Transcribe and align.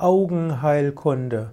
Augenheilkunde. 0.00 1.52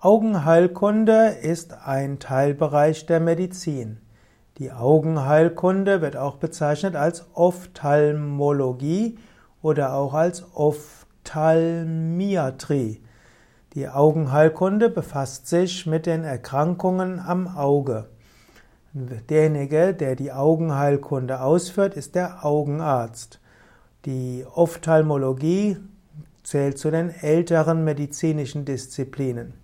Augenheilkunde 0.00 1.36
ist 1.42 1.74
ein 1.84 2.18
Teilbereich 2.18 3.04
der 3.04 3.20
Medizin. 3.20 3.98
Die 4.56 4.72
Augenheilkunde 4.72 6.00
wird 6.00 6.16
auch 6.16 6.36
bezeichnet 6.36 6.96
als 6.96 7.26
Ophthalmologie 7.34 9.18
oder 9.60 9.92
auch 9.92 10.14
als 10.14 10.46
Ophthalmiatrie. 10.54 13.02
Die 13.74 13.88
Augenheilkunde 13.90 14.88
befasst 14.88 15.46
sich 15.46 15.84
mit 15.84 16.06
den 16.06 16.24
Erkrankungen 16.24 17.20
am 17.20 17.46
Auge. 17.46 18.08
Derjenige, 18.94 19.92
der 19.92 20.16
die 20.16 20.32
Augenheilkunde 20.32 21.42
ausführt, 21.42 21.94
ist 21.94 22.14
der 22.14 22.42
Augenarzt. 22.42 23.38
Die 24.06 24.46
Ophthalmologie 24.50 25.76
zählt 26.46 26.78
zu 26.78 26.92
den 26.92 27.10
älteren 27.10 27.82
medizinischen 27.82 28.64
Disziplinen. 28.64 29.54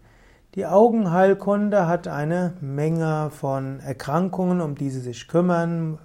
Die 0.57 0.66
Augenheilkunde 0.66 1.87
hat 1.87 2.09
eine 2.09 2.55
Menge 2.61 3.30
von 3.30 3.79
Erkrankungen, 3.79 4.61
um 4.61 4.74
die 4.74 4.91
sie 4.91 4.98
sich 4.98 5.29
kümmern, 5.29 6.01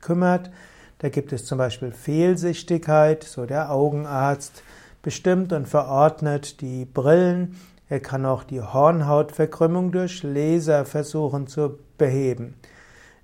kümmert. 0.00 0.52
Da 0.98 1.08
gibt 1.08 1.32
es 1.32 1.44
zum 1.44 1.58
Beispiel 1.58 1.90
Fehlsichtigkeit, 1.90 3.24
so 3.24 3.46
der 3.46 3.72
Augenarzt 3.72 4.62
bestimmt 5.02 5.52
und 5.52 5.66
verordnet 5.66 6.60
die 6.60 6.84
Brillen. 6.84 7.56
Er 7.88 7.98
kann 7.98 8.24
auch 8.24 8.44
die 8.44 8.62
Hornhautverkrümmung 8.62 9.90
durch 9.90 10.22
Laser 10.22 10.84
versuchen 10.84 11.48
zu 11.48 11.80
beheben. 11.98 12.54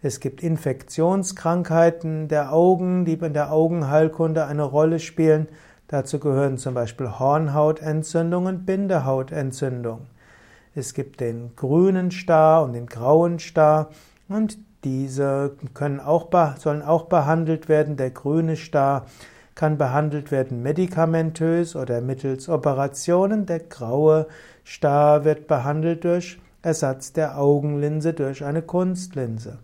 Es 0.02 0.18
gibt 0.18 0.42
Infektionskrankheiten 0.42 2.26
der 2.26 2.52
Augen, 2.52 3.04
die 3.04 3.14
in 3.14 3.34
der 3.34 3.52
Augenheilkunde 3.52 4.46
eine 4.46 4.64
Rolle 4.64 4.98
spielen. 4.98 5.46
Dazu 5.88 6.18
gehören 6.18 6.58
zum 6.58 6.74
Beispiel 6.74 7.18
Hornhautentzündung 7.18 8.44
und 8.46 8.66
Bindehautentzündung. 8.66 10.06
Es 10.74 10.92
gibt 10.92 11.20
den 11.20 11.56
grünen 11.56 12.10
Star 12.10 12.62
und 12.62 12.74
den 12.74 12.86
grauen 12.86 13.38
Star 13.38 13.88
und 14.28 14.58
diese 14.84 15.56
können 15.74 15.98
auch, 15.98 16.28
sollen 16.58 16.82
auch 16.82 17.06
behandelt 17.06 17.68
werden. 17.68 17.96
Der 17.96 18.10
grüne 18.10 18.56
Star 18.56 19.06
kann 19.54 19.78
behandelt 19.78 20.30
werden 20.30 20.62
medikamentös 20.62 21.74
oder 21.74 22.00
mittels 22.02 22.48
Operationen. 22.48 23.46
Der 23.46 23.60
graue 23.60 24.28
Star 24.64 25.24
wird 25.24 25.48
behandelt 25.48 26.04
durch 26.04 26.38
Ersatz 26.60 27.12
der 27.14 27.38
Augenlinse 27.38 28.12
durch 28.12 28.44
eine 28.44 28.62
Kunstlinse. 28.62 29.58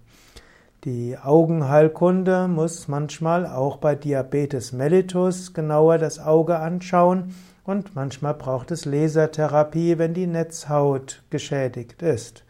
Die 0.85 1.17
Augenheilkunde 1.17 2.47
muss 2.47 2.87
manchmal 2.89 3.47
auch 3.47 3.79
bei 3.79 3.95
Diabetes 3.95 4.75
mellitus 4.75 5.55
genauer 5.55 5.97
das 5.97 6.19
Auge 6.19 6.59
anschauen 6.59 7.35
und 7.65 7.95
manchmal 7.95 8.35
braucht 8.35 8.71
es 8.71 8.85
Lasertherapie, 8.85 9.97
wenn 9.97 10.13
die 10.13 10.27
Netzhaut 10.27 11.23
geschädigt 11.31 12.03
ist. 12.03 12.45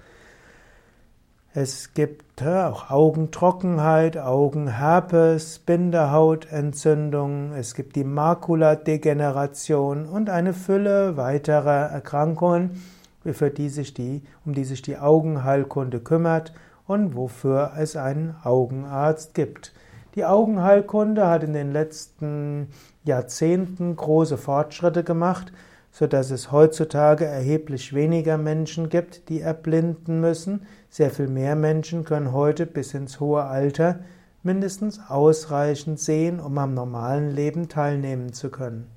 Es 1.52 1.94
gibt 1.94 2.42
auch 2.42 2.90
Augentrockenheit, 2.90 4.18
Augenherpes, 4.18 5.60
Bindehautentzündung, 5.60 7.52
es 7.52 7.76
gibt 7.76 7.94
die 7.94 8.02
Makuladegeneration 8.02 10.06
und 10.06 10.28
eine 10.28 10.54
Fülle 10.54 11.16
weiterer 11.16 11.92
Erkrankungen, 11.92 12.82
für 13.24 13.50
die 13.50 13.68
sich 13.68 13.94
die, 13.94 14.24
um 14.44 14.54
die 14.54 14.64
sich 14.64 14.82
die 14.82 14.98
Augenheilkunde 14.98 16.00
kümmert 16.00 16.52
und 16.86 17.14
wofür 17.16 17.72
es 17.78 17.96
einen 17.96 18.36
Augenarzt 18.42 19.34
gibt. 19.34 19.72
Die 20.14 20.24
Augenheilkunde 20.24 21.26
hat 21.26 21.42
in 21.42 21.52
den 21.54 21.72
letzten 21.72 22.68
Jahrzehnten 23.02 23.96
große 23.96 24.36
Fortschritte 24.38 25.02
gemacht, 25.02 25.52
so 25.90 26.06
dass 26.06 26.30
es 26.30 26.52
heutzutage 26.52 27.24
erheblich 27.24 27.94
weniger 27.94 28.36
Menschen 28.38 28.88
gibt, 28.88 29.28
die 29.28 29.40
erblinden 29.40 30.20
müssen. 30.20 30.66
Sehr 30.88 31.10
viel 31.10 31.28
mehr 31.28 31.56
Menschen 31.56 32.04
können 32.04 32.32
heute 32.32 32.66
bis 32.66 32.94
ins 32.94 33.20
hohe 33.20 33.44
Alter 33.44 34.00
mindestens 34.42 35.00
ausreichend 35.08 35.98
sehen, 35.98 36.38
um 36.38 36.58
am 36.58 36.74
normalen 36.74 37.30
Leben 37.30 37.68
teilnehmen 37.68 38.32
zu 38.32 38.50
können. 38.50 38.93